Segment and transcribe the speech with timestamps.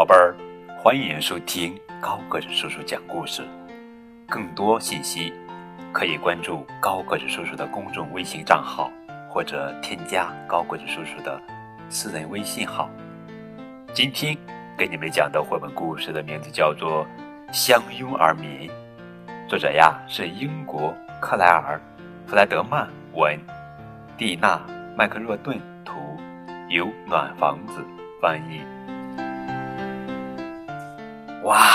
[0.00, 0.34] 宝贝儿，
[0.78, 3.46] 欢迎收听高个子叔叔讲故事。
[4.26, 5.30] 更多信息
[5.92, 8.90] 可以关注高个子叔叔的公众微信账号，
[9.28, 11.38] 或者添加高个子叔叔的
[11.90, 12.88] 私人微信号。
[13.92, 14.34] 今天
[14.74, 17.04] 给你们讲的绘本故事的名字叫做
[17.52, 18.70] 《相拥而眠》，
[19.50, 21.78] 作者呀是英国克莱尔·
[22.26, 23.38] 弗莱德曼文，
[24.16, 24.56] 蒂娜·
[24.96, 25.92] 麦克若顿图，
[26.70, 27.84] 由暖房子
[28.18, 28.62] 翻译。
[31.50, 31.66] 哇！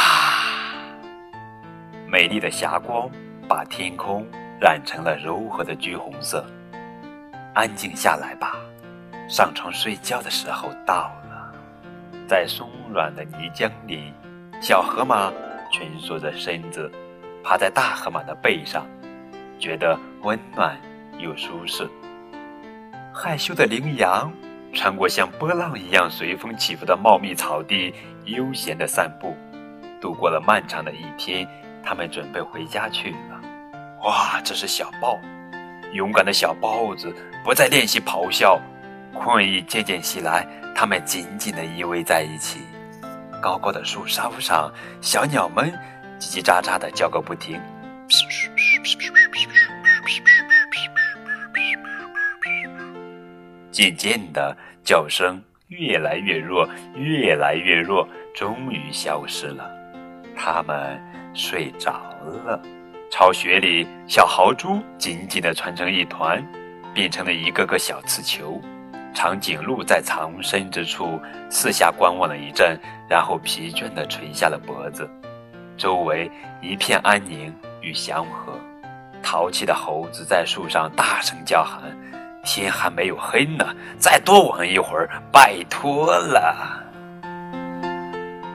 [2.07, 3.09] 美丽的霞光
[3.45, 4.25] 把天空
[4.57, 6.45] 染成了柔和的橘红色。
[7.53, 8.55] 安静下来吧，
[9.27, 11.53] 上床睡觉的时候到了。
[12.25, 14.13] 在松软的泥浆里，
[14.61, 15.29] 小河马
[15.73, 16.89] 蜷缩着身子，
[17.43, 18.87] 趴在大河马的背上，
[19.59, 20.79] 觉得温暖
[21.19, 21.85] 又舒适。
[23.13, 24.31] 害羞的羚羊
[24.73, 29.35] 穿过像波浪一样随风起伏的茂密草地，悠闲地散步。
[30.05, 31.47] 度过了漫长的一天，
[31.83, 33.41] 他们准备回家去了。
[34.03, 35.19] 哇，这是小豹，
[35.93, 37.11] 勇敢的小豹子
[37.43, 38.61] 不再练习咆哮，
[39.15, 42.59] 困意渐渐袭来，他们紧紧地依偎在一起。
[43.41, 45.73] 高高的树梢上，小鸟们
[46.19, 47.59] 叽叽喳喳地叫个不停。
[53.71, 59.67] 渐渐的，叫声越来越弱，越来越弱，终于消失了。
[60.37, 61.01] 他们
[61.33, 61.93] 睡着
[62.45, 62.61] 了，
[63.11, 66.45] 巢穴里，小豪猪紧紧地缠成一团，
[66.93, 68.61] 变成了一个个小刺球。
[69.13, 71.19] 长颈鹿在藏身之处
[71.49, 72.77] 四下观望了一阵，
[73.09, 75.09] 然后疲倦地垂下了脖子。
[75.77, 76.29] 周围
[76.61, 78.59] 一片安宁与祥和。
[79.23, 81.81] 淘气的猴子在树上大声叫喊
[82.45, 83.65] ：“天还没有黑呢，
[83.97, 86.83] 再多玩一会儿，拜托了！”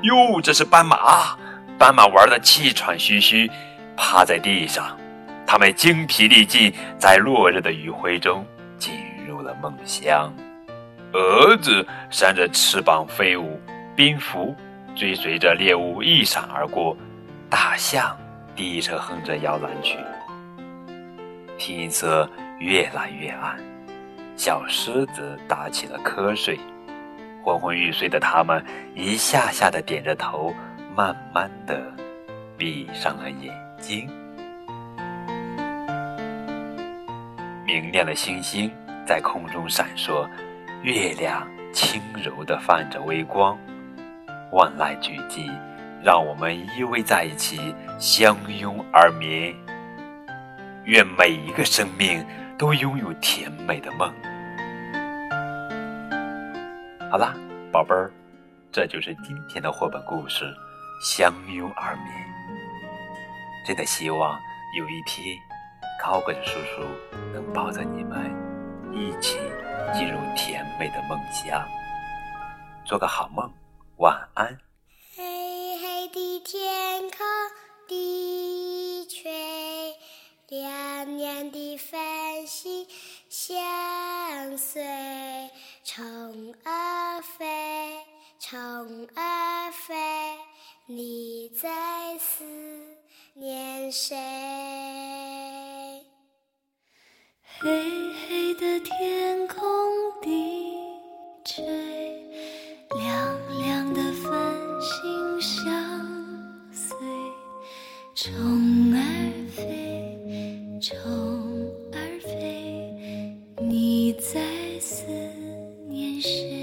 [0.02, 1.36] 哟，这是斑马。
[1.80, 3.50] 斑马玩得气喘吁吁，
[3.96, 4.94] 趴在地上。
[5.46, 8.44] 它们精疲力尽，在落日的余晖中
[8.76, 8.92] 进
[9.26, 10.30] 入了梦乡。
[11.14, 13.58] 蛾子扇着翅膀飞舞，
[13.96, 14.54] 蝙蝠
[14.94, 16.94] 追随着猎物一闪而过，
[17.48, 18.14] 大象
[18.54, 19.96] 低声哼着摇篮曲。
[21.56, 23.58] 天色越来越暗，
[24.36, 26.60] 小狮子打起了瞌睡。
[27.42, 28.62] 昏昏欲睡的它们
[28.94, 30.52] 一下下的点着头。
[30.96, 31.80] 慢慢的
[32.58, 34.10] 闭上了眼睛，
[37.64, 38.70] 明亮的星星
[39.06, 40.28] 在空中闪烁，
[40.82, 43.56] 月亮轻柔的泛着微光。
[44.50, 45.48] 万籁俱寂，
[46.02, 49.54] 让我们依偎在一起，相拥而眠。
[50.84, 52.26] 愿每一个生命
[52.58, 54.12] 都拥有甜美的梦。
[57.10, 57.32] 好啦，
[57.70, 58.10] 宝贝儿，
[58.72, 60.52] 这就是今天的绘本故事。
[61.00, 62.12] 相拥而眠，
[63.66, 64.38] 真的希望
[64.76, 65.34] 有一天，
[65.98, 66.82] 高跟叔叔
[67.32, 68.30] 能抱着你们
[68.92, 69.38] 一起
[69.94, 71.66] 进入甜美的梦乡，
[72.84, 73.50] 做个好梦，
[73.96, 74.58] 晚安。
[75.16, 77.18] 黑黑的天空
[77.88, 79.96] 低垂，
[80.48, 82.86] 亮亮的繁星
[83.30, 84.82] 相随，
[85.82, 88.04] 虫儿飞，
[88.38, 90.09] 虫儿飞。
[90.92, 91.68] 你在
[92.18, 92.42] 思
[93.34, 94.16] 念谁？
[97.60, 97.70] 黑
[98.26, 99.62] 黑的天空
[100.20, 100.74] 低
[101.44, 101.62] 垂，
[102.98, 104.32] 亮亮的繁
[104.82, 105.64] 星相
[106.72, 106.96] 随，
[108.16, 110.18] 虫儿飞，
[110.80, 110.98] 虫
[111.92, 112.92] 儿飞，
[113.62, 114.40] 你在
[114.80, 115.06] 思
[115.88, 116.59] 念谁？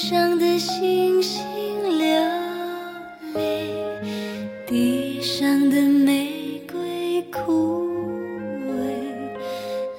[0.00, 1.42] 天上的星星
[1.98, 2.06] 流
[3.34, 3.66] 泪，
[4.64, 7.82] 地上的玫瑰枯
[8.68, 8.94] 萎。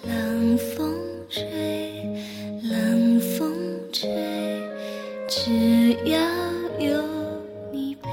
[0.07, 0.95] 冷风
[1.29, 1.43] 吹，
[2.63, 3.53] 冷风
[3.91, 4.09] 吹，
[5.27, 6.17] 只要
[6.79, 7.03] 有
[7.73, 8.09] 你陪。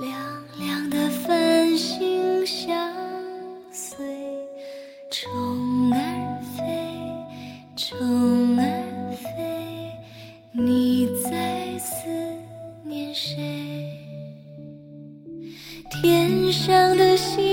[0.00, 0.12] 亮
[0.58, 2.92] 亮的繁星相
[3.70, 4.04] 随
[5.08, 6.62] 虫儿飞
[7.76, 9.92] 虫儿飞
[10.50, 12.08] 你在思
[12.82, 14.00] 念谁？
[15.90, 17.43] 天上的星